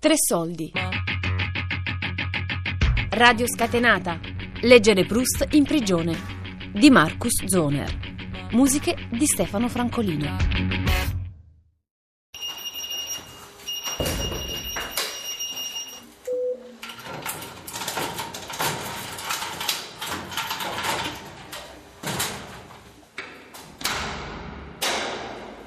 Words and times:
Tre 0.00 0.14
soldi. 0.16 0.70
Radio 3.10 3.48
scatenata. 3.48 4.20
Leggere 4.60 5.04
Proust 5.04 5.48
in 5.54 5.64
prigione. 5.64 6.16
Di 6.72 6.88
Marcus 6.88 7.44
Zoner. 7.46 8.48
Musiche 8.52 8.94
di 9.10 9.26
Stefano 9.26 9.68
Francolino. 9.68 10.87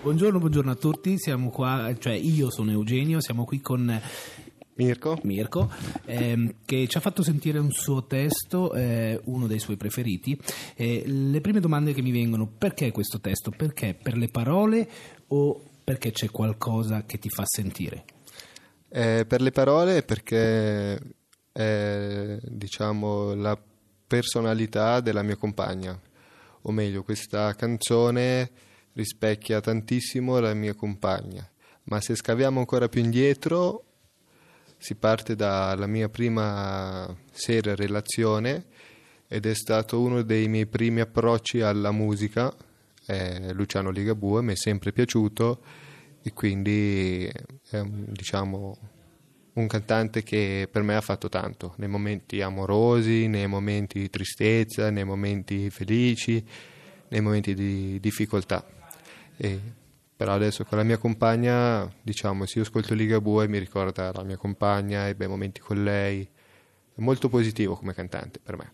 Buongiorno, 0.02 0.40
buongiorno 0.40 0.72
a 0.72 0.76
tutti, 0.76 1.20
siamo 1.20 1.52
qua, 1.52 1.96
cioè 2.00 2.14
io 2.14 2.50
sono 2.50 2.72
Eugenio, 2.72 3.22
siamo 3.22 3.46
qui 3.46 3.62
con 3.62 4.02
Mirko, 4.74 5.20
Mirko 5.22 5.72
ehm, 6.06 6.56
che 6.66 6.88
ci 6.88 6.98
ha 6.98 7.00
fatto 7.00 7.22
sentire 7.22 7.60
un 7.60 7.70
suo 7.70 8.08
testo, 8.08 8.74
eh, 8.74 9.22
uno 9.26 9.46
dei 9.46 9.60
suoi 9.60 9.78
preferiti. 9.78 10.36
Eh, 10.76 11.04
le 11.06 11.40
prime 11.40 11.60
domande 11.60 11.94
che 11.94 12.02
mi 12.02 12.10
vengono, 12.10 12.48
perché 12.48 12.90
questo 12.90 13.20
testo? 13.20 13.52
Perché 13.52 13.94
per 13.94 14.18
le 14.18 14.30
parole 14.30 14.90
o 15.28 15.62
perché 15.84 16.10
c'è 16.10 16.32
qualcosa 16.32 17.06
che 17.06 17.20
ti 17.20 17.30
fa 17.30 17.44
sentire? 17.46 18.06
Eh, 18.90 19.26
per 19.28 19.42
le 19.42 19.52
parole 19.52 20.02
perché 20.02 21.00
è 21.52 22.40
diciamo 22.42 23.36
la 23.36 23.56
personalità 24.08 25.00
della 25.00 25.22
mia 25.22 25.36
compagna, 25.36 25.98
o 26.64 26.72
meglio 26.72 27.04
questa 27.04 27.54
canzone 27.54 28.70
rispecchia 28.94 29.62
tantissimo 29.62 30.40
la 30.40 30.54
mia 30.54 30.74
compagna, 30.74 31.50
ma 31.84 32.02
se 32.02 32.16
scaviamo 32.16 32.60
ancora 32.60 32.90
più 32.90 33.02
indietro 33.02 33.86
si 34.78 34.96
parte 34.96 35.36
dalla 35.36 35.86
mia 35.86 36.10
prima 36.10 37.16
seria 37.32 37.76
relazione 37.76 38.66
ed 39.28 39.46
è 39.46 39.54
stato 39.54 40.02
uno 40.02 40.24
dei 40.24 40.48
miei 40.48 40.66
primi 40.66 41.02
approcci 41.02 41.62
alla 41.62 41.92
musica, 41.92 42.54
eh, 43.06 43.54
Luciano 43.54 43.92
Ligabue, 43.92 44.42
mi 44.42 44.54
è 44.54 44.56
sempre 44.56 44.92
piaciuto 44.92 45.62
e 46.22 46.34
quindi 46.34 47.32
è 47.70 47.82
diciamo 47.84 48.78
un 49.54 49.68
cantante 49.68 50.24
che 50.24 50.68
per 50.70 50.82
me 50.82 50.96
ha 50.96 51.02
fatto 51.02 51.30
tanto, 51.30 51.74
nei 51.78 51.90
momenti 51.90 52.42
amorosi, 52.42 53.28
nei 53.28 53.48
momenti 53.48 54.00
di 54.00 54.10
tristezza, 54.10 54.90
nei 54.90 55.04
momenti 55.04 55.70
felici, 55.70 56.44
nei 57.10 57.22
momenti 57.22 57.54
di 57.54 58.00
difficoltà. 58.00 58.81
E, 59.44 59.60
però 60.16 60.34
adesso 60.34 60.64
con 60.66 60.78
la 60.78 60.84
mia 60.84 61.00
compagna, 61.00 61.92
diciamo, 62.04 62.46
se 62.46 62.60
io 62.60 62.64
ascolto 62.64 62.94
Ligabue 62.94 63.48
mi 63.48 63.58
ricorda 63.58 64.12
la 64.14 64.22
mia 64.22 64.38
compagna, 64.38 65.08
i 65.08 65.16
bei 65.16 65.28
momenti 65.28 65.60
con 65.60 65.84
lei. 65.84 66.22
È 66.22 67.02
molto 67.02 67.28
positivo 67.28 67.76
come 67.76 67.96
cantante 67.96 68.40
per 68.40 68.56
me. 68.56 68.74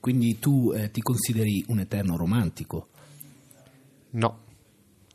Quindi 0.00 0.38
tu 0.38 0.72
eh, 0.74 0.90
ti 0.90 1.02
consideri 1.02 1.62
un 1.68 1.80
eterno 1.80 2.16
romantico? 2.16 2.88
No, 4.12 4.38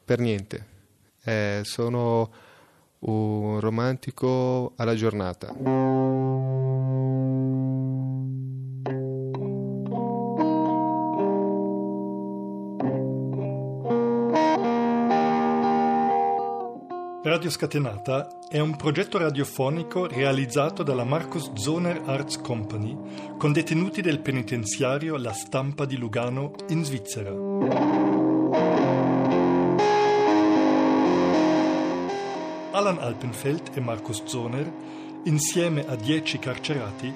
per 0.05 0.19
niente. 0.19 0.65
Eh, 1.23 1.61
sono 1.63 2.31
un 2.99 3.59
romantico 3.59 4.73
alla 4.75 4.93
giornata. 4.93 5.51
Radio 17.29 17.51
Scatenata 17.51 18.39
è 18.49 18.57
un 18.57 18.75
progetto 18.75 19.19
radiofonico 19.19 20.07
realizzato 20.07 20.81
dalla 20.81 21.03
Marcus 21.03 21.53
Zoner 21.53 22.01
Arts 22.05 22.41
Company 22.41 22.97
con 23.37 23.53
detenuti 23.53 24.01
del 24.01 24.19
penitenziario 24.19 25.15
La 25.15 25.31
Stampa 25.31 25.85
di 25.85 25.95
Lugano 25.95 26.53
in 26.69 26.83
Svizzera. 26.83 27.29
Alan 32.71 32.97
Alpenfeld 32.97 33.73
e 33.75 33.79
Marcus 33.79 34.23
Zoner, 34.23 34.73
insieme 35.25 35.85
a 35.85 35.93
dieci 35.93 36.39
carcerati, 36.39 37.13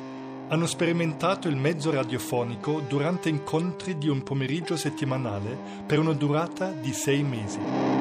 hanno 0.50 0.68
sperimentato 0.68 1.47
il 1.47 1.56
mezzo 1.56 1.90
radiofonico 1.90 2.84
durante 2.88 3.29
incontri 3.29 3.97
di 3.97 4.09
un 4.09 4.22
pomeriggio 4.22 4.78
settimanale 4.78 5.57
per 5.88 5.97
una 5.97 6.13
durata 6.13 6.69
di 6.69 6.94
sei 6.94 7.23
mesi. 7.23 7.93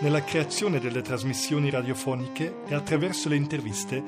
Nella 0.00 0.22
creazione 0.22 0.78
delle 0.78 1.02
trasmissioni 1.02 1.70
radiofoniche 1.70 2.58
e 2.68 2.74
attraverso 2.74 3.28
le 3.28 3.34
interviste 3.34 4.00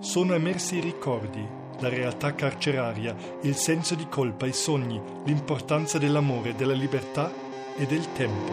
sono 0.00 0.34
emersi 0.34 0.76
i 0.76 0.80
ricordi, 0.80 1.42
la 1.78 1.88
realtà 1.88 2.34
carceraria, 2.34 3.16
il 3.40 3.54
senso 3.54 3.94
di 3.94 4.06
colpa, 4.10 4.44
i 4.44 4.52
sogni, 4.52 5.00
l'importanza 5.24 5.96
dell'amore, 5.96 6.54
della 6.54 6.74
libertà 6.74 7.32
e 7.78 7.86
del 7.86 8.12
tempo. 8.12 8.52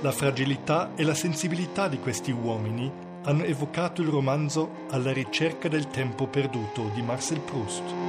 La 0.00 0.10
fragilità 0.10 0.90
e 0.96 1.04
la 1.04 1.14
sensibilità 1.14 1.86
di 1.86 2.00
questi 2.00 2.32
uomini 2.32 2.90
hanno 3.22 3.44
evocato 3.44 4.02
il 4.02 4.08
romanzo 4.08 4.86
Alla 4.90 5.12
ricerca 5.12 5.68
del 5.68 5.86
tempo 5.86 6.26
perduto 6.26 6.90
di 6.94 7.02
Marcel 7.02 7.40
Proust. 7.40 8.05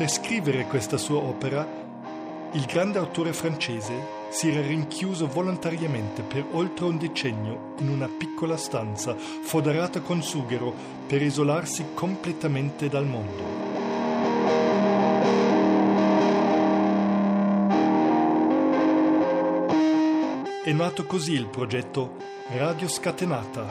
Per 0.00 0.08
scrivere 0.08 0.64
questa 0.64 0.96
sua 0.96 1.18
opera, 1.18 1.62
il 2.52 2.64
grande 2.64 2.96
autore 2.96 3.34
francese 3.34 3.92
si 4.30 4.48
era 4.48 4.66
rinchiuso 4.66 5.26
volontariamente 5.26 6.22
per 6.22 6.46
oltre 6.52 6.86
un 6.86 6.96
decennio 6.96 7.74
in 7.80 7.90
una 7.90 8.08
piccola 8.08 8.56
stanza 8.56 9.14
foderata 9.14 10.00
con 10.00 10.22
sughero 10.22 10.72
per 11.06 11.20
isolarsi 11.20 11.88
completamente 11.92 12.88
dal 12.88 13.04
mondo. 13.04 13.44
È 20.64 20.72
nato 20.72 21.04
così 21.04 21.34
il 21.34 21.46
progetto 21.46 22.16
Radio 22.56 22.88
Scatenata, 22.88 23.70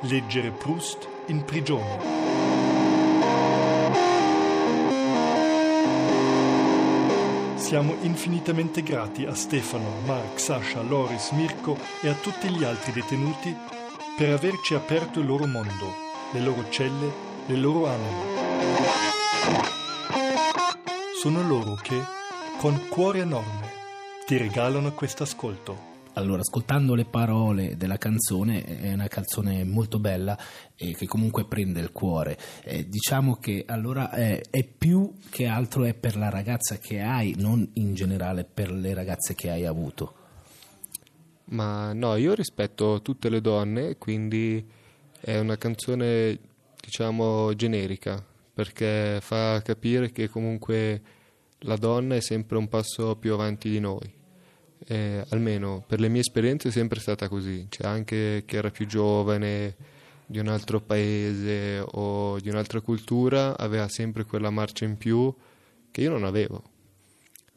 leggere 0.00 0.52
Proust 0.52 1.06
in 1.26 1.44
prigione. 1.44 2.19
Siamo 7.70 7.94
infinitamente 8.00 8.82
grati 8.82 9.26
a 9.26 9.32
Stefano, 9.32 10.00
Mark, 10.04 10.40
Sasha, 10.40 10.82
Loris, 10.82 11.30
Mirko 11.30 11.78
e 12.00 12.08
a 12.08 12.14
tutti 12.14 12.48
gli 12.48 12.64
altri 12.64 12.90
detenuti 12.90 13.56
per 14.16 14.32
averci 14.32 14.74
aperto 14.74 15.20
il 15.20 15.26
loro 15.26 15.46
mondo, 15.46 15.94
le 16.32 16.40
loro 16.40 16.68
celle, 16.68 17.12
le 17.46 17.54
loro 17.54 17.86
anime. 17.86 18.24
Sono 21.22 21.46
loro 21.46 21.76
che, 21.76 22.02
con 22.58 22.88
cuore 22.88 23.20
enorme, 23.20 23.70
ti 24.26 24.36
regalano 24.36 24.90
questo 24.90 25.22
ascolto. 25.22 25.89
Allora, 26.14 26.40
ascoltando 26.40 26.96
le 26.96 27.04
parole 27.04 27.76
della 27.76 27.96
canzone, 27.96 28.64
è 28.64 28.92
una 28.92 29.06
canzone 29.06 29.62
molto 29.62 30.00
bella 30.00 30.36
e 30.74 30.92
che 30.94 31.06
comunque 31.06 31.46
prende 31.46 31.78
il 31.80 31.92
cuore. 31.92 32.36
Eh, 32.64 32.88
diciamo 32.88 33.36
che 33.36 33.64
allora 33.66 34.10
è, 34.10 34.40
è, 34.50 34.64
più 34.64 35.12
che 35.30 35.46
altro 35.46 35.84
è 35.84 35.94
per 35.94 36.16
la 36.16 36.28
ragazza 36.28 36.78
che 36.78 37.00
hai, 37.00 37.34
non 37.38 37.68
in 37.74 37.94
generale 37.94 38.44
per 38.44 38.72
le 38.72 38.92
ragazze 38.92 39.34
che 39.34 39.50
hai 39.50 39.64
avuto. 39.64 40.14
Ma 41.50 41.92
no, 41.92 42.16
io 42.16 42.34
rispetto 42.34 43.00
tutte 43.02 43.28
le 43.28 43.40
donne, 43.40 43.96
quindi 43.96 44.64
è 45.20 45.38
una 45.38 45.56
canzone, 45.56 46.38
diciamo, 46.80 47.54
generica, 47.54 48.22
perché 48.52 49.20
fa 49.20 49.62
capire 49.62 50.10
che 50.10 50.28
comunque 50.28 51.02
la 51.60 51.76
donna 51.76 52.16
è 52.16 52.20
sempre 52.20 52.56
un 52.56 52.68
passo 52.68 53.14
più 53.16 53.32
avanti 53.32 53.70
di 53.70 53.78
noi 53.78 54.18
eh, 54.90 55.24
almeno 55.28 55.84
per 55.86 56.00
le 56.00 56.08
mie 56.08 56.22
esperienze 56.22 56.68
è 56.68 56.72
sempre 56.72 56.98
stata 56.98 57.28
così, 57.28 57.66
cioè 57.68 57.86
anche 57.86 58.42
chi 58.44 58.56
era 58.56 58.70
più 58.70 58.88
giovane 58.88 59.76
di 60.26 60.40
un 60.40 60.48
altro 60.48 60.80
paese 60.80 61.80
o 61.92 62.40
di 62.40 62.48
un'altra 62.48 62.80
cultura 62.80 63.56
aveva 63.56 63.86
sempre 63.88 64.24
quella 64.24 64.50
marcia 64.50 64.84
in 64.84 64.96
più 64.96 65.32
che 65.92 66.00
io 66.00 66.10
non 66.10 66.24
avevo. 66.24 66.64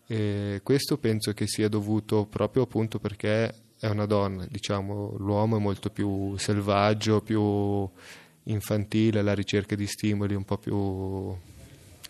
E 0.06 0.60
questo 0.62 1.00
penso 1.00 1.34
che 1.34 1.48
sia 1.48 1.70
dovuto 1.70 2.28
proprio 2.28 2.64
appunto 2.64 3.00
perché 3.00 3.52
è 3.80 3.88
una 3.88 4.06
donna, 4.06 4.46
diciamo, 4.48 5.16
l'uomo 5.18 5.58
è 5.58 5.60
molto 5.60 5.90
più 5.90 6.38
selvaggio, 6.38 7.22
più 7.22 7.90
infantile, 8.44 9.20
alla 9.20 9.34
ricerca 9.34 9.74
di 9.76 9.88
stimoli 9.88 10.36
un 10.36 10.46
po' 10.46 10.60
più 10.60 11.36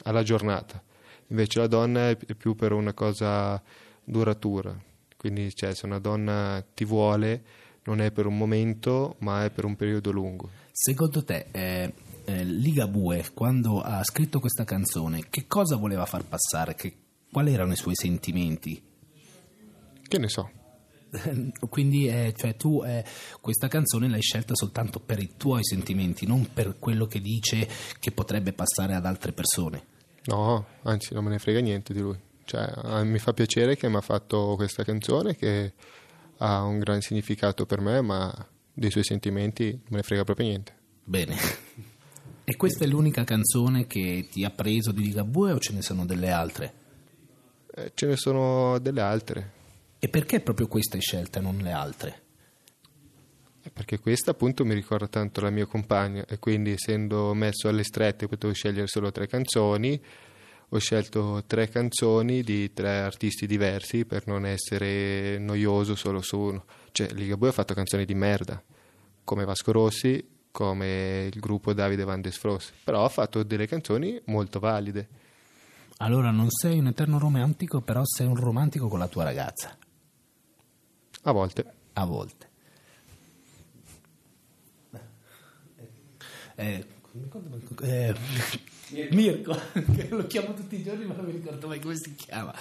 alla 0.03 0.23
giornata. 0.23 0.83
Invece 1.27 1.59
la 1.59 1.67
donna 1.67 2.09
è 2.09 2.17
più 2.35 2.55
per 2.55 2.73
una 2.73 2.93
cosa 2.93 3.61
duratura, 4.03 4.77
quindi 5.23 5.55
cioè, 5.55 5.73
se 5.73 5.85
una 5.85 5.99
donna 5.99 6.61
ti 6.73 6.83
vuole, 6.83 7.43
non 7.85 8.01
è 8.01 8.11
per 8.11 8.25
un 8.25 8.37
momento, 8.37 9.15
ma 9.19 9.45
è 9.45 9.51
per 9.51 9.63
un 9.63 9.77
periodo 9.77 10.11
lungo. 10.11 10.49
Secondo 10.69 11.23
te, 11.23 11.45
eh, 11.51 11.93
eh, 12.25 12.43
Ligabue, 12.43 13.29
quando 13.33 13.79
ha 13.79 14.03
scritto 14.03 14.41
questa 14.41 14.65
canzone, 14.65 15.27
che 15.29 15.47
cosa 15.47 15.77
voleva 15.77 16.05
far 16.05 16.25
passare? 16.25 16.75
Che, 16.75 16.93
quali 17.31 17.53
erano 17.53 17.71
i 17.71 17.77
suoi 17.77 17.95
sentimenti? 17.95 18.83
Che 20.05 20.17
ne 20.17 20.27
so. 20.27 20.51
Quindi 21.69 22.09
eh, 22.09 22.33
cioè, 22.35 22.57
tu 22.57 22.83
eh, 22.83 23.05
questa 23.39 23.69
canzone 23.69 24.09
l'hai 24.09 24.21
scelta 24.21 24.55
soltanto 24.55 24.99
per 24.99 25.19
i 25.19 25.35
tuoi 25.37 25.63
sentimenti, 25.63 26.27
non 26.27 26.49
per 26.51 26.79
quello 26.79 27.05
che 27.05 27.21
dice 27.21 27.65
che 27.97 28.11
potrebbe 28.11 28.51
passare 28.51 28.93
ad 28.93 29.05
altre 29.05 29.31
persone. 29.31 29.85
No, 30.25 30.65
anzi 30.81 31.13
non 31.13 31.23
me 31.23 31.29
ne 31.29 31.39
frega 31.39 31.61
niente 31.61 31.93
di 31.93 32.01
lui. 32.01 32.19
Cioè, 32.45 33.03
mi 33.03 33.19
fa 33.19 33.33
piacere 33.33 33.75
che 33.75 33.87
mi 33.89 33.95
ha 33.95 34.01
fatto 34.01 34.55
questa 34.55 34.83
canzone 34.83 35.35
che 35.35 35.73
ha 36.37 36.63
un 36.63 36.79
gran 36.79 37.01
significato 37.01 37.65
per 37.65 37.79
me, 37.79 38.01
ma 38.01 38.47
dei 38.73 38.91
suoi 38.91 39.03
sentimenti 39.03 39.71
non 39.71 39.81
me 39.89 39.97
ne 39.97 40.03
frega 40.03 40.23
proprio 40.23 40.47
niente. 40.47 40.75
Bene. 41.03 41.35
E 42.45 42.57
questa 42.57 42.83
è 42.83 42.87
l'unica 42.87 43.23
canzone 43.23 43.87
che 43.87 44.27
ti 44.29 44.43
ha 44.43 44.49
preso 44.49 44.91
di 44.91 45.03
Ligabue 45.03 45.53
o 45.53 45.59
ce 45.59 45.73
ne 45.73 45.81
sono 45.81 46.05
delle 46.05 46.29
altre? 46.29 46.73
Eh, 47.73 47.91
ce 47.93 48.05
ne 48.05 48.17
sono 48.17 48.79
delle 48.79 49.01
altre. 49.01 49.51
E 49.99 50.09
perché 50.09 50.41
proprio 50.41 50.67
questa 50.67 50.95
hai 50.95 51.01
scelta 51.01 51.39
e 51.39 51.41
non 51.41 51.57
le 51.57 51.71
altre? 51.71 52.21
Eh, 53.63 53.69
perché 53.69 53.99
questa 53.99 54.31
appunto 54.31 54.65
mi 54.65 54.73
ricorda 54.73 55.07
tanto 55.07 55.39
la 55.39 55.49
mia 55.49 55.65
compagna 55.65 56.25
e 56.25 56.37
quindi 56.37 56.71
essendo 56.71 57.33
messo 57.33 57.69
alle 57.69 57.83
strette 57.83 58.27
potevo 58.27 58.51
scegliere 58.53 58.87
solo 58.87 59.09
tre 59.11 59.25
canzoni 59.27 60.01
ho 60.75 60.79
scelto 60.79 61.43
tre 61.45 61.69
canzoni 61.69 62.41
di 62.41 62.73
tre 62.73 63.01
artisti 63.01 63.45
diversi 63.45 64.05
per 64.05 64.25
non 64.25 64.43
essere 64.43 65.37
noioso 65.37 65.95
solo 65.95 66.19
su 66.21 66.39
uno. 66.39 66.65
Cioè, 66.91 67.11
Ligabue 67.11 67.49
ha 67.49 67.51
fatto 67.51 67.75
canzoni 67.75 68.05
di 68.05 68.15
merda, 68.15 68.61
come 69.23 69.45
Vasco 69.45 69.71
Rossi, 69.71 70.27
come 70.49 71.29
il 71.31 71.39
gruppo 71.39 71.73
Davide 71.73 72.03
Van 72.05 72.21
Desfros, 72.21 72.73
però 72.83 73.05
ha 73.05 73.09
fatto 73.09 73.43
delle 73.43 73.67
canzoni 73.67 74.19
molto 74.25 74.59
valide. 74.59 75.07
Allora 75.97 76.31
non 76.31 76.49
sei 76.49 76.79
un 76.79 76.87
eterno 76.87 77.19
romantico, 77.19 77.81
però 77.81 78.01
sei 78.03 78.25
un 78.25 78.35
romantico 78.35 78.87
con 78.87 78.97
la 78.97 79.07
tua 79.07 79.25
ragazza. 79.25 79.77
A 81.21 81.31
volte. 81.31 81.73
A 81.93 82.05
volte. 82.05 82.49
Eh, 86.55 86.85
eh, 87.81 88.15
Mirko, 89.11 89.55
che 89.95 90.07
lo 90.09 90.25
chiamo 90.27 90.53
tutti 90.53 90.75
i 90.75 90.83
giorni 90.83 91.05
ma 91.05 91.13
non 91.15 91.25
mi 91.25 91.31
ricordo 91.31 91.67
mai 91.67 91.79
come 91.79 91.95
si 91.95 92.15
chiama. 92.15 92.53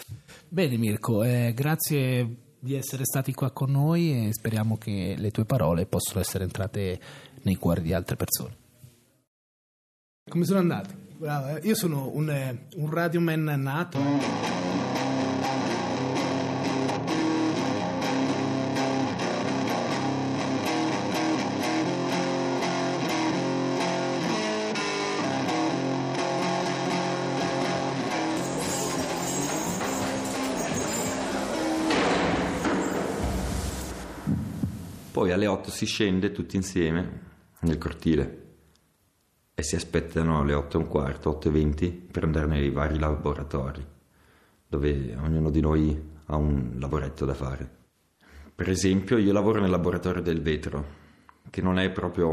Bene 0.49 0.77
Mirko, 0.77 1.23
eh, 1.23 1.53
grazie 1.55 2.37
di 2.59 2.75
essere 2.75 3.05
stati 3.05 3.33
qua 3.33 3.51
con 3.51 3.73
noi 3.73 4.29
e 4.29 4.33
speriamo 4.33 4.79
che 4.79 5.15
le 5.19 5.31
tue 5.31 5.45
parole 5.45 5.87
possano 5.87 6.21
essere 6.21 6.45
entrate 6.45 7.01
nei 7.43 7.57
cuori 7.57 7.83
di 7.83 7.93
altre 7.93 8.17
persone. 8.17 8.57
Come 10.31 10.45
sono 10.45 10.61
andati? 10.61 10.95
Bravo, 11.17 11.59
io 11.63 11.75
sono 11.75 12.11
un, 12.13 12.31
eh, 12.31 12.67
un 12.77 12.91
radioman 12.91 13.61
nato. 13.61 14.62
Poi 35.23 35.31
alle 35.31 35.47
8 35.47 35.71
si 35.71 35.87
scende 35.87 36.33
tutti 36.33 36.57
insieme 36.57 37.21
nel 37.61 37.79
cortile 37.79 38.55
e 39.55 39.63
si 39.63 39.77
aspettano 39.77 40.41
alle 40.41 40.53
8 40.53 40.77
e 40.77 40.83
un 40.83 40.89
quarto, 40.89 41.31
8 41.31 41.47
e 41.47 41.53
20 41.53 41.91
per 42.11 42.25
andare 42.25 42.47
nei 42.47 42.71
vari 42.71 42.99
laboratori 42.99 43.87
dove 44.67 45.17
ognuno 45.23 45.51
di 45.51 45.61
noi 45.61 45.97
ha 46.27 46.35
un 46.35 46.73
lavoretto 46.77 47.25
da 47.25 47.35
fare. 47.35 47.71
Per 48.53 48.69
esempio 48.69 49.17
io 49.17 49.33
lavoro 49.33 49.61
nel 49.61 49.71
laboratorio 49.71 50.23
del 50.23 50.43
vetro, 50.43 50.87
che 51.51 51.63
non 51.63 51.79
è 51.79 51.89
proprio 51.93 52.31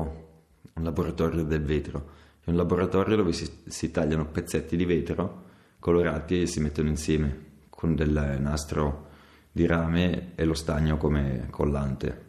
un 0.73 0.83
laboratorio 0.83 1.43
del 1.43 1.61
vetro, 1.61 2.09
è 2.43 2.49
un 2.49 2.55
laboratorio 2.55 3.17
dove 3.17 3.33
si, 3.33 3.47
si 3.67 3.91
tagliano 3.91 4.25
pezzetti 4.25 4.75
di 4.75 4.85
vetro 4.85 5.43
colorati 5.77 6.41
e 6.41 6.47
si 6.47 6.59
mettono 6.59 6.89
insieme 6.89 7.57
con 7.69 7.93
del 7.93 8.37
nastro 8.39 9.09
di 9.51 9.67
rame 9.67 10.33
e 10.33 10.43
lo 10.43 10.55
stagno 10.55 10.97
come 10.97 11.49
collante. 11.51 12.28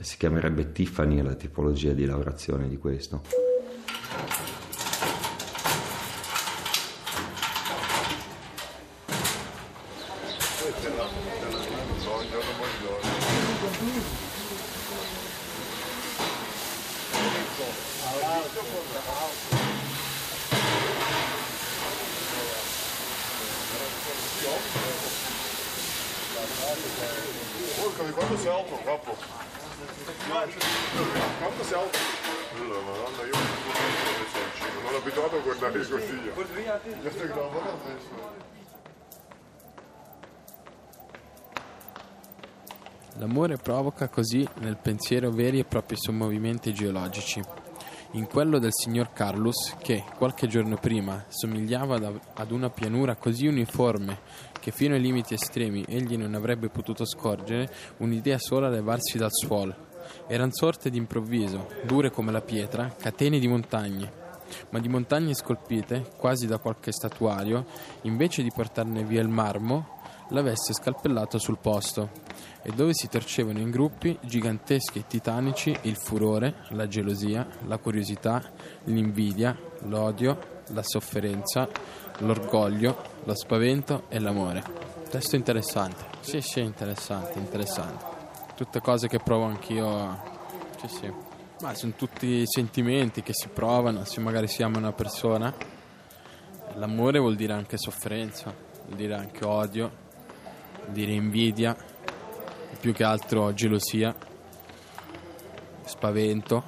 Si 0.00 0.16
chiamerebbe 0.16 0.72
Tiffany 0.72 1.20
la 1.22 1.34
tipologia 1.34 1.92
di 1.92 2.06
lavorazione 2.06 2.66
di 2.66 2.78
questo. 2.78 3.22
Porca, 27.76 28.02
di 28.04 28.12
quanto 28.12 28.36
sei 28.38 28.50
alto, 28.50 28.80
capo? 28.84 29.61
Quanto 31.38 31.64
sei 31.64 31.78
alto? 31.78 31.98
Allora, 32.56 32.80
madonna, 32.80 33.22
io 33.24 33.32
non 33.32 33.42
sono 34.84 34.96
abituato 34.96 35.36
a 35.36 35.40
guardare 35.40 35.78
così. 35.78 35.92
Io 35.92 37.10
sto 37.10 37.26
gravando 37.26 37.58
adesso. 37.58 38.50
L'amore 43.18 43.56
provoca 43.56 44.08
così 44.08 44.46
nel 44.60 44.78
pensiero 44.78 45.30
veri 45.30 45.58
e 45.58 45.64
propri 45.64 45.96
sommovimenti 45.98 46.72
geologici. 46.72 47.42
In 48.14 48.26
quello 48.26 48.58
del 48.58 48.74
signor 48.74 49.14
Carlos, 49.14 49.74
che 49.80 50.04
qualche 50.18 50.46
giorno 50.46 50.76
prima 50.76 51.24
somigliava 51.28 51.98
ad 52.34 52.50
una 52.50 52.68
pianura 52.68 53.16
così 53.16 53.46
uniforme 53.46 54.18
che 54.60 54.70
fino 54.70 54.94
ai 54.94 55.00
limiti 55.00 55.32
estremi 55.32 55.82
egli 55.88 56.18
non 56.18 56.34
avrebbe 56.34 56.68
potuto 56.68 57.06
scorgere, 57.06 57.72
un'idea 57.98 58.36
sola 58.38 58.68
levarsi 58.68 59.16
dal 59.16 59.32
suolo. 59.32 59.74
Erano 60.26 60.50
sorte 60.52 60.90
d'improvviso, 60.90 61.68
dure 61.86 62.10
come 62.10 62.32
la 62.32 62.42
pietra, 62.42 62.94
catene 62.94 63.38
di 63.38 63.48
montagne, 63.48 64.12
ma 64.68 64.78
di 64.78 64.90
montagne 64.90 65.32
scolpite, 65.32 66.10
quasi 66.18 66.46
da 66.46 66.58
qualche 66.58 66.92
statuario, 66.92 67.64
invece 68.02 68.42
di 68.42 68.50
portarne 68.54 69.04
via 69.04 69.22
il 69.22 69.28
marmo, 69.28 70.00
l'avesse 70.32 70.72
scalpellato 70.72 71.38
sul 71.38 71.58
posto, 71.58 72.10
e 72.62 72.70
dove 72.72 72.94
si 72.94 73.08
torcevano 73.08 73.58
in 73.58 73.70
gruppi 73.70 74.18
giganteschi 74.20 75.00
e 75.00 75.06
titanici 75.06 75.76
il 75.82 75.96
furore, 75.96 76.64
la 76.70 76.86
gelosia, 76.86 77.46
la 77.66 77.78
curiosità, 77.78 78.42
l'invidia, 78.84 79.56
l'odio, 79.82 80.60
la 80.68 80.82
sofferenza, 80.82 81.68
l'orgoglio, 82.18 82.96
lo 83.24 83.34
spavento 83.34 84.04
e 84.08 84.18
l'amore. 84.20 84.62
Testo 85.10 85.36
interessante. 85.36 86.04
Sì, 86.20 86.40
sì, 86.40 86.60
interessante, 86.60 87.38
interessante. 87.38 88.04
Tutte 88.54 88.80
cose 88.80 89.08
che 89.08 89.18
provo 89.18 89.44
anch'io. 89.44 90.20
Sì, 90.78 90.88
sì. 90.88 91.12
Ma 91.60 91.74
sono 91.74 91.92
tutti 91.96 92.44
sentimenti 92.46 93.22
che 93.22 93.32
si 93.34 93.48
provano 93.48 94.04
se 94.04 94.20
magari 94.20 94.48
si 94.48 94.62
ama 94.62 94.78
una 94.78 94.92
persona. 94.92 95.52
L'amore 96.74 97.18
vuol 97.18 97.34
dire 97.36 97.52
anche 97.52 97.76
sofferenza, 97.76 98.54
vuol 98.86 98.96
dire 98.96 99.14
anche 99.14 99.44
odio, 99.44 99.90
dire 100.92 101.12
invidia, 101.12 101.76
più 102.78 102.92
che 102.92 103.04
altro 103.04 103.52
gelosia, 103.52 104.14
spavento, 105.84 106.62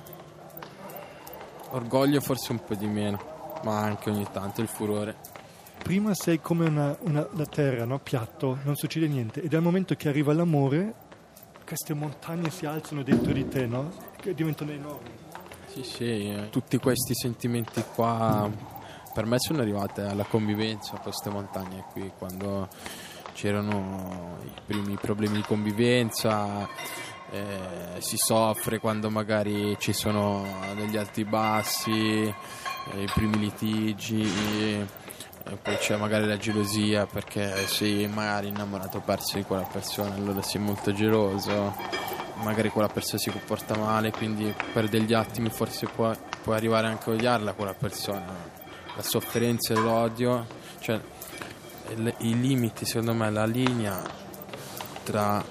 orgoglio 1.71 2.21
forse 2.21 2.52
un 2.52 2.64
po' 2.64 2.75
di 2.75 2.87
meno, 2.87 3.61
ma 3.64 3.81
anche 3.81 4.11
ogni 4.11 4.26
tanto 4.33 4.61
il 4.61 4.69
furore. 4.69 5.16
Prima 5.83 6.14
sei 6.14 6.40
come 6.40 6.66
una, 6.66 6.97
una, 7.00 7.28
la 7.33 7.47
terra, 7.47 7.85
no? 7.85 7.99
piatto, 7.99 8.59
non 8.64 8.75
succede 8.75 9.07
niente, 9.07 9.43
e 9.43 9.49
dal 9.49 9.62
momento 9.62 9.95
che 9.95 10.09
arriva 10.09 10.33
l'amore, 10.33 10.95
queste 11.66 11.95
montagne 11.95 12.50
si 12.50 12.66
alzano 12.66 13.02
dentro 13.02 13.33
di 13.33 13.47
te, 13.49 13.66
no? 13.66 13.93
che 14.16 14.35
diventano 14.35 14.71
enormi. 14.71 15.11
Sì, 15.66 15.83
sì, 15.83 16.04
eh, 16.04 16.49
tutti 16.50 16.78
questi 16.78 17.14
sentimenti 17.14 17.83
qua 17.95 18.49
per 19.14 19.26
me 19.26 19.38
sono 19.38 19.61
arrivate 19.61 20.02
alla 20.02 20.25
convivenza, 20.25 20.99
queste 20.99 21.31
montagne 21.31 21.85
qui, 21.93 22.11
quando 22.19 22.69
c'erano 23.34 24.38
i 24.44 24.60
primi 24.64 24.96
problemi 24.96 25.36
di 25.36 25.42
convivenza, 25.42 26.66
eh, 27.30 28.00
si 28.00 28.16
soffre 28.16 28.78
quando 28.78 29.10
magari 29.10 29.76
ci 29.78 29.92
sono 29.92 30.46
degli 30.76 30.96
alti 30.96 31.24
bassi, 31.24 32.22
eh, 32.22 33.02
i 33.02 33.08
primi 33.12 33.38
litigi, 33.38 34.86
poi 35.62 35.76
c'è 35.76 35.96
magari 35.96 36.26
la 36.26 36.38
gelosia 36.38 37.06
perché 37.06 37.66
sei 37.66 38.06
magari 38.08 38.48
innamorato 38.48 39.00
perso 39.00 39.36
di 39.36 39.42
quella 39.42 39.68
persona, 39.70 40.14
allora 40.14 40.40
sei 40.42 40.60
molto 40.60 40.92
geloso. 40.92 41.74
magari 42.42 42.68
quella 42.68 42.88
persona 42.88 43.18
si 43.18 43.30
comporta 43.30 43.76
male, 43.76 44.10
quindi 44.10 44.52
per 44.72 44.88
degli 44.88 45.14
attimi 45.14 45.50
forse 45.50 45.86
può, 45.86 46.12
puoi 46.42 46.56
arrivare 46.56 46.86
anche 46.88 47.10
a 47.10 47.14
odiarla 47.14 47.52
quella 47.52 47.74
persona. 47.74 48.52
La 48.96 49.02
sofferenza 49.02 49.74
e 49.74 49.76
l'odio, 49.76 50.46
cioè 50.80 51.00
il- 51.96 52.14
i 52.18 52.40
limiti, 52.40 52.84
secondo 52.84 53.14
me, 53.14 53.30
la 53.30 53.44
linea 53.46 54.02
tra 55.02 55.42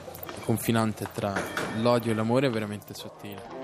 confinante 0.46 1.08
tra 1.14 1.34
l'odio 1.82 2.12
e 2.12 2.16
l'amore 2.16 2.48
è 2.48 2.50
veramente 2.50 2.94
sottile. 2.94 3.63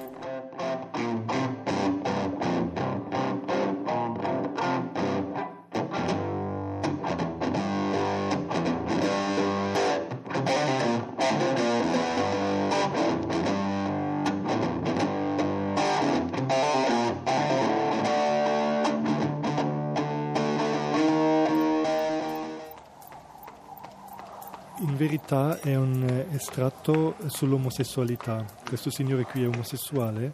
Verità 25.00 25.62
è 25.62 25.75
un 25.77 26.03
eh, 26.03 26.36
estratto 26.36 27.15
sull'omosessualità. 27.27 28.44
Questo 28.68 28.89
signore 28.89 29.24
qui 29.24 29.44
è 29.44 29.48
omosessuale 29.48 30.34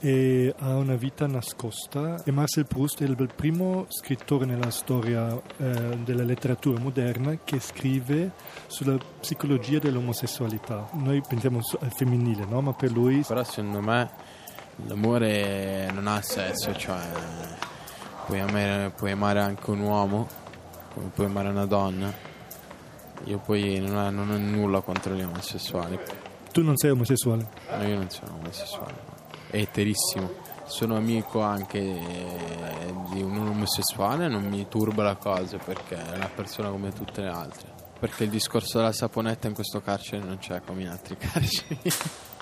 e 0.00 0.54
ha 0.60 0.76
una 0.76 0.94
vita 0.94 1.26
nascosta 1.26 2.22
e 2.24 2.30
Marcel 2.30 2.66
Proust 2.66 3.02
è 3.02 3.04
il 3.04 3.30
primo 3.36 3.84
scrittore 3.90 4.46
nella 4.46 4.70
storia 4.70 5.38
eh, 5.58 5.98
della 6.04 6.22
letteratura 6.22 6.80
moderna 6.80 7.36
che 7.44 7.60
scrive 7.60 8.32
sulla 8.66 8.96
psicologia 9.20 9.78
dell'omosessualità. 9.78 10.88
Noi 10.92 11.20
pensiamo 11.28 11.60
al 11.80 11.92
femminile, 11.92 12.46
no? 12.46 12.62
ma 12.62 12.72
per 12.72 12.90
lui 12.90 13.22
Però 13.26 13.44
secondo 13.44 13.82
me 13.82 14.08
l'amore 14.86 15.90
non 15.92 16.06
ha 16.06 16.22
sesso, 16.22 16.74
cioè 16.74 17.02
puoi 18.24 18.40
amare, 18.40 18.90
puoi 18.96 19.10
amare 19.10 19.40
anche 19.40 19.68
un 19.70 19.80
uomo, 19.80 20.26
puoi 21.12 21.26
amare 21.26 21.48
una 21.50 21.66
donna. 21.66 22.36
Io 23.24 23.38
poi 23.38 23.78
non 23.80 23.96
ho, 23.96 24.10
non 24.10 24.30
ho 24.30 24.36
nulla 24.36 24.80
contro 24.80 25.14
gli 25.14 25.22
omosessuali, 25.22 25.98
tu 26.52 26.62
non 26.62 26.76
sei 26.76 26.90
omosessuale. 26.90 27.48
ma 27.70 27.86
io 27.86 27.96
non 27.96 28.10
sono 28.10 28.34
omosessuale, 28.40 28.94
è 29.50 29.58
eterissimo. 29.58 30.46
Sono 30.64 30.96
amico 30.96 31.40
anche 31.40 31.78
eh, 31.78 32.94
di 33.12 33.22
un 33.22 33.38
omosessuale, 33.38 34.28
non 34.28 34.44
mi 34.44 34.66
turba 34.68 35.02
la 35.02 35.16
cosa 35.16 35.56
perché 35.56 35.96
è 35.96 36.16
una 36.16 36.30
persona 36.34 36.68
come 36.68 36.92
tutte 36.92 37.22
le 37.22 37.28
altre. 37.28 37.68
Perché 37.98 38.24
il 38.24 38.30
discorso 38.30 38.78
della 38.78 38.92
saponetta 38.92 39.48
in 39.48 39.54
questo 39.54 39.80
carcere 39.80 40.22
non 40.22 40.38
c'è 40.38 40.60
come 40.64 40.82
in 40.82 40.88
altri 40.88 41.16
carceri. 41.18 41.78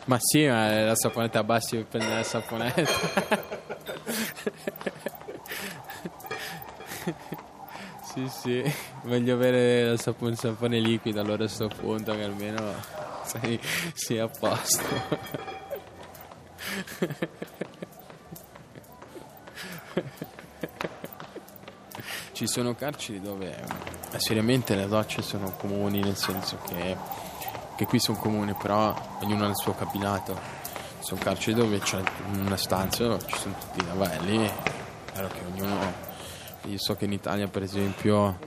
Ma 0.07 0.19
sì, 0.21 0.45
ma 0.47 0.85
la 0.85 0.97
saponetta 0.97 1.39
abbassi 1.39 1.77
per 1.77 1.87
prendere 1.87 2.17
la 2.17 2.23
saponetta. 2.25 3.56
Sì, 8.17 8.29
sì, 8.31 8.75
meglio 9.05 9.35
avere 9.35 9.91
la 9.91 9.97
sapo- 9.99 10.29
il 10.29 10.39
sapone 10.39 10.81
liquido 10.81 11.21
allora 11.21 11.45
a 11.45 11.49
sto 11.49 11.69
punto 11.69 12.15
che 12.15 12.23
almeno 12.23 12.73
sei, 13.25 13.61
sei 13.93 14.19
a 14.21 14.29
posto. 14.29 14.85
Ci 22.33 22.47
sono 22.47 22.75
carceri 22.75 23.21
dove 23.21 23.55
eh, 24.11 24.19
seriamente 24.19 24.75
le 24.75 24.89
docce 24.89 25.23
sono 25.23 25.53
comuni, 25.53 26.01
nel 26.01 26.17
senso 26.17 26.59
che, 26.67 26.97
che 27.77 27.87
qui 27.87 27.99
sono 27.99 28.19
comuni, 28.19 28.53
però 28.55 28.95
ognuno 29.21 29.47
ha 29.47 29.49
il 29.49 29.57
suo 29.57 29.75
cabinato. 29.75 30.39
Sono 30.99 31.21
carceri 31.23 31.55
dove 31.55 31.79
c'è 31.79 32.03
una 32.35 32.57
stanza, 32.57 33.19
ci 33.25 33.37
sono 33.39 33.55
tutti 33.59 33.79
i 33.79 33.87
lavelli, 33.87 34.45
è 34.45 34.53
chiaro 35.13 35.29
che 35.29 35.41
ognuno... 35.51 36.06
Io 36.67 36.79
so 36.79 36.97
che 36.97 37.05
in 37.05 37.13
Italia, 37.13 37.47
per 37.47 37.63
esempio, 37.63 38.39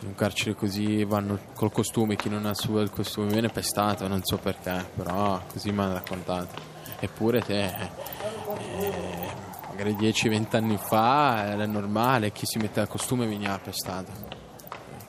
in 0.00 0.08
un 0.08 0.14
carcere 0.14 0.54
così 0.54 1.04
vanno 1.04 1.38
col 1.54 1.72
costume, 1.72 2.16
chi 2.16 2.28
non 2.28 2.44
ha 2.44 2.54
suo 2.54 2.80
il 2.80 2.90
costume 2.90 3.28
viene 3.28 3.48
pestato, 3.48 4.06
non 4.08 4.22
so 4.22 4.36
perché, 4.36 4.84
però 4.94 5.40
così 5.50 5.70
mi 5.72 5.80
hanno 5.80 5.94
raccontato. 5.94 6.70
Eppure 7.00 7.40
te, 7.40 7.64
eh, 7.64 9.32
magari 9.68 9.94
10-20 9.94 10.56
anni 10.56 10.76
fa 10.76 11.46
era 11.46 11.64
normale, 11.66 12.30
chi 12.30 12.44
si 12.44 12.58
metteva 12.58 12.82
il 12.82 12.88
costume 12.88 13.26
veniva 13.26 13.58
pestato. 13.58 14.12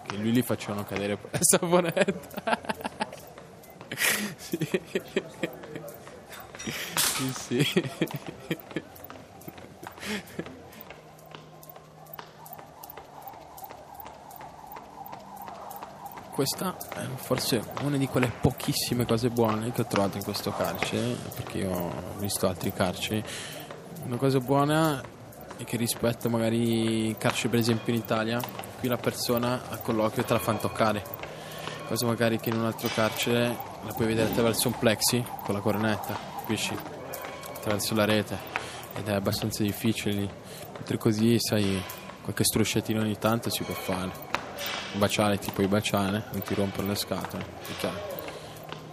Che 0.07 0.15
lui 0.15 0.31
li 0.31 0.41
facevano 0.41 0.83
cadere 0.85 1.17
per 1.17 1.31
la 1.31 1.39
saponetta. 1.41 2.59
sì. 4.37 4.57
sì, 6.95 7.33
sì. 7.33 7.83
Questa 16.33 16.75
è 16.95 17.05
forse 17.13 17.63
una 17.83 17.95
di 17.95 18.07
quelle 18.07 18.27
pochissime 18.27 19.05
cose 19.05 19.29
buone 19.29 19.71
che 19.71 19.81
ho 19.81 19.85
trovato 19.85 20.17
in 20.17 20.23
questo 20.23 20.51
carcere, 20.51 21.15
perché 21.35 21.59
io 21.59 21.69
ho 21.69 21.93
visto 22.17 22.47
altri 22.47 22.73
carceri. 22.73 23.23
Una 24.05 24.17
cosa 24.17 24.39
buona 24.39 24.99
è 25.55 25.63
che 25.63 25.77
rispetto 25.77 26.31
magari 26.31 27.09
i 27.09 27.15
carceri 27.19 27.49
per 27.49 27.59
esempio 27.59 27.93
in 27.93 27.99
Italia, 27.99 28.41
qui 28.79 28.87
la 28.87 28.97
persona 28.97 29.61
al 29.69 29.83
colloquio 29.83 30.23
te 30.23 30.33
la 30.33 30.39
fanno 30.39 30.57
toccare. 30.57 31.03
Cosa 31.87 32.07
magari 32.07 32.39
che 32.39 32.49
in 32.49 32.57
un 32.57 32.65
altro 32.65 32.89
carcere 32.91 33.55
la 33.85 33.93
puoi 33.93 34.07
vedere 34.07 34.31
attraverso 34.31 34.69
un 34.69 34.79
plexi 34.79 35.23
con 35.43 35.53
la 35.53 35.61
cornetta, 35.61 36.17
capisci? 36.39 36.75
Attraverso 37.57 37.93
la 37.93 38.05
rete 38.05 38.37
ed 38.95 39.07
è 39.07 39.13
abbastanza 39.13 39.61
difficile 39.61 40.15
lì. 40.15 40.29
Mentre 40.73 40.97
così, 40.97 41.39
sai, 41.39 41.79
qualche 42.23 42.43
strusciatino 42.43 43.01
ogni 43.01 43.19
tanto 43.19 43.51
si 43.51 43.61
può 43.61 43.75
fare 43.75 44.32
baciare 44.93 45.37
ti 45.37 45.51
puoi 45.51 45.67
baciare, 45.67 46.23
non 46.31 46.41
ti 46.41 46.53
rompono 46.53 46.89
le 46.89 46.95
scatole. 46.95 47.45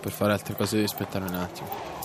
Per 0.00 0.12
fare 0.12 0.32
altre 0.32 0.54
cose 0.54 0.76
devi 0.76 0.86
aspettare 0.86 1.24
un 1.24 1.34
attimo. 1.34 1.98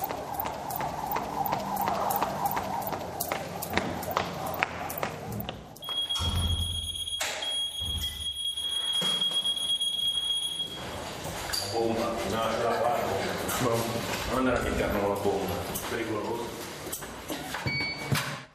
Non 14.32 14.48
era 14.48 14.60
all'interno 14.60 15.08
la 15.08 15.16
bomba, 15.16 15.54
pericoloso. 15.90 16.48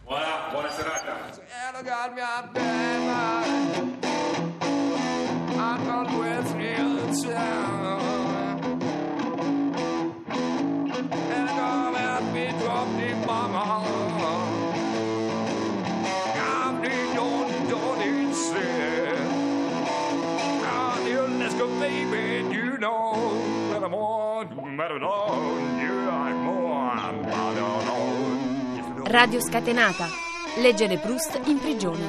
Buona, 0.04 0.48
buona 0.50 0.70
serata. 0.70 1.48
Baby, 2.52 3.39
Radio 29.04 29.40
Scatenata. 29.40 30.08
Leggere 30.56 30.96
Proust 30.98 31.40
in 31.44 31.60
prigione. 31.60 32.04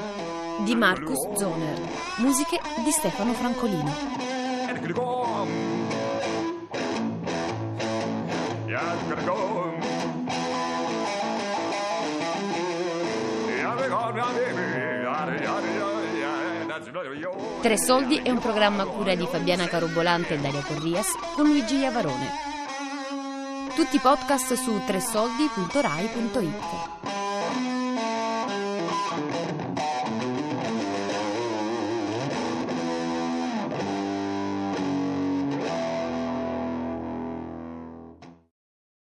Di 0.63 0.73
Marcus 0.73 1.31
Zoner. 1.37 1.79
Musiche 2.17 2.59
di 2.83 2.89
Stefano 2.89 3.33
Francolino. 3.33 3.93
Tre 17.61 17.77
soldi 17.77 18.17
è 18.23 18.31
un 18.31 18.39
programma 18.39 18.81
a 18.81 18.87
cura 18.87 19.13
di 19.13 19.27
Fabiana 19.27 19.67
Carobolante 19.67 20.33
e 20.33 20.39
Daria 20.39 20.63
Corrias 20.63 21.15
con 21.35 21.45
Luigi 21.45 21.77
Iavarone. 21.77 22.50
Tutti 23.81 23.95
i 23.95 23.99
podcast 23.99 24.53
su 24.53 24.79
tresoldi.rai.it. 24.85 27.10